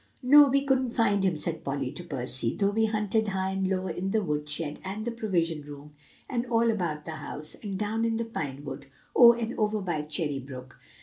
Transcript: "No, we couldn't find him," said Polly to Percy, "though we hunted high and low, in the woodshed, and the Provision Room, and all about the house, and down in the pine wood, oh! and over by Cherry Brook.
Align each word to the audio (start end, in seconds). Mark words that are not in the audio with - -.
"No, 0.23 0.47
we 0.49 0.63
couldn't 0.65 0.95
find 0.95 1.23
him," 1.23 1.37
said 1.37 1.63
Polly 1.63 1.91
to 1.91 2.03
Percy, 2.03 2.55
"though 2.55 2.71
we 2.71 2.85
hunted 2.85 3.27
high 3.27 3.51
and 3.51 3.67
low, 3.67 3.85
in 3.85 4.09
the 4.09 4.23
woodshed, 4.23 4.79
and 4.83 5.05
the 5.05 5.11
Provision 5.11 5.61
Room, 5.61 5.93
and 6.27 6.43
all 6.47 6.71
about 6.71 7.05
the 7.05 7.17
house, 7.21 7.53
and 7.61 7.77
down 7.77 8.03
in 8.03 8.17
the 8.17 8.25
pine 8.25 8.65
wood, 8.65 8.87
oh! 9.15 9.33
and 9.33 9.53
over 9.59 9.79
by 9.79 10.01
Cherry 10.01 10.39
Brook. 10.39 10.79